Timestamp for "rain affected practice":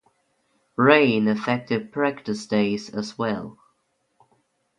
0.77-2.47